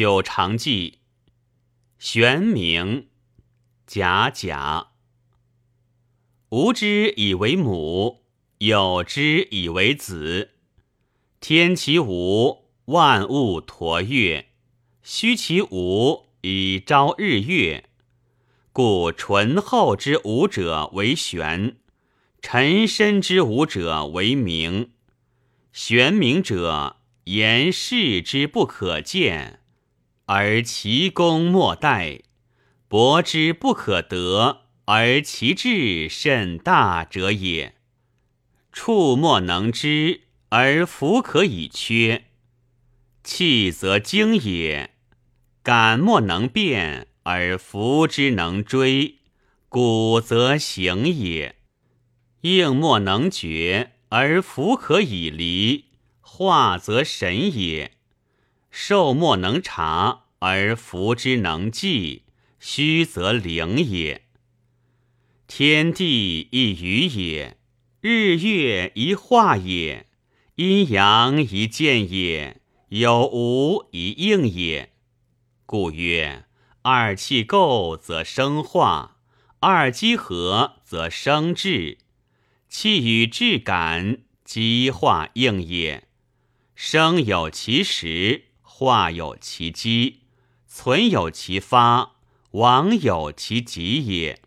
[0.00, 1.00] 九常记，
[1.98, 3.08] 玄冥，
[3.86, 4.92] 甲甲。
[6.48, 8.24] 无之以为母，
[8.56, 10.52] 有之以为子。
[11.38, 14.46] 天其无，万物陀月；
[15.02, 17.90] 虚其无，以昭日月。
[18.72, 21.76] 故醇厚之武者为玄，
[22.40, 24.92] 沉深之武者为明。
[25.74, 29.59] 玄明者，言事之不可见。
[30.32, 32.20] 而其功莫待，
[32.86, 37.74] 博之不可得，而其志甚大者也。
[38.72, 40.20] 触莫能知，
[40.50, 42.26] 而弗可以缺。
[43.24, 44.90] 气则精也，
[45.64, 49.16] 感莫能辨，而弗之能追。
[49.68, 51.56] 骨则行也，
[52.42, 55.86] 应莫能觉，而弗可以离。
[56.20, 57.96] 化则神也。
[58.70, 62.24] 受莫能察，而福之能济，
[62.58, 64.26] 虚则灵也。
[65.46, 67.56] 天地一语也，
[68.00, 70.06] 日月一化也，
[70.54, 74.92] 阴阳一见也，有无一应也。
[75.66, 76.44] 故曰：
[76.82, 79.16] 二气构则生化，
[79.58, 81.98] 二机合则生智。
[82.68, 86.08] 气与志感，机化应也。
[86.76, 88.49] 生有其时。
[88.80, 90.20] 化有其机，
[90.66, 92.12] 存有其发，
[92.52, 94.40] 亡有其极也。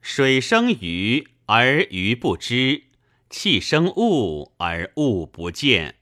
[0.00, 2.84] 水生鱼而鱼不知，
[3.28, 5.96] 气生物而物不见，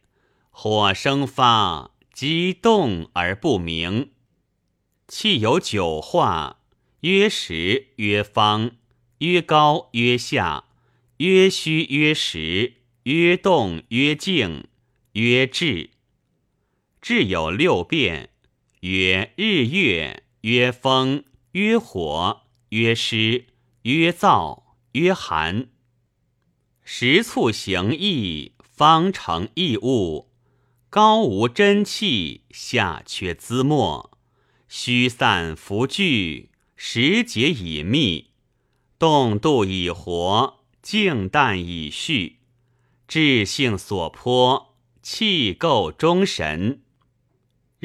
[0.51, 4.13] 火生发，激动而不明。
[5.09, 6.61] 气有九化，
[7.01, 8.71] 曰实曰方，
[9.19, 10.67] 曰高曰下，
[11.17, 14.69] 曰虚曰实，曰动曰静，
[15.15, 15.91] 曰滞。
[17.09, 18.31] 志有六变，
[18.81, 22.41] 曰日月，曰风，曰火，
[22.71, 23.47] 曰湿，
[23.83, 25.69] 曰燥，曰寒。
[26.83, 30.33] 时促行义，方成异物。
[30.91, 34.19] 高无真气，下缺资末，
[34.67, 38.33] 虚散浮聚，时节以密，
[38.99, 42.41] 动度以活，静淡以蓄。
[43.07, 46.83] 志性所颇，气构终神。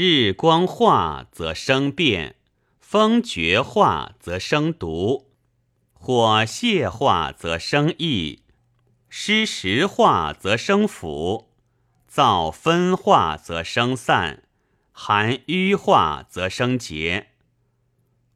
[0.04, 2.36] 日光化则生变，
[2.80, 5.28] 风绝化则生毒，
[5.94, 8.40] 火泄化则生疫，
[9.10, 11.52] 湿石化则生腐，
[12.12, 14.42] 燥分化则生散，
[14.92, 17.28] 寒瘀化则生结。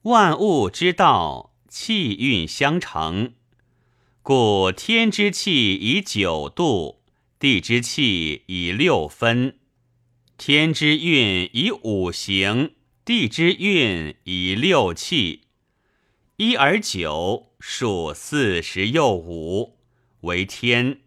[0.03, 3.33] 万物之道，气运相成。
[4.21, 7.01] 故天之气以九度，
[7.39, 9.57] 地之气以六分。
[10.37, 12.73] 天之运以五行，
[13.05, 15.43] 地之运以六气。
[16.35, 19.77] 一而九，数四十又五，
[20.21, 20.99] 为天。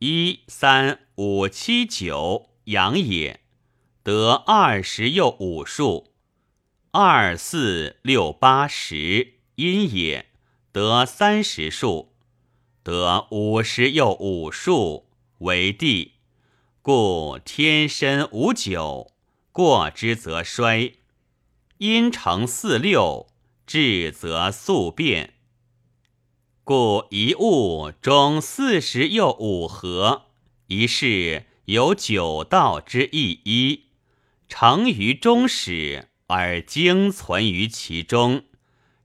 [0.00, 3.40] 一三五七九，阳也。
[4.02, 6.12] 得二十又五数。
[6.90, 10.26] 二四六八十，阴也。
[10.72, 12.14] 得三十数。
[12.82, 15.06] 得五十又五数，
[15.38, 16.14] 为地。
[16.92, 19.12] 故天身无九，
[19.52, 20.94] 过之则衰；
[21.78, 23.28] 阴成四六，
[23.64, 25.34] 至则速变。
[26.64, 30.22] 故一物中四十又五合，
[30.66, 33.84] 一事有九道之一一，
[34.48, 38.42] 成于中始，而精存于其中，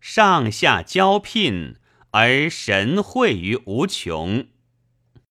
[0.02, 1.76] 上下交聘，
[2.10, 4.48] 而神会于无穷。